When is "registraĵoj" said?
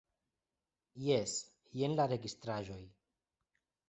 2.13-2.79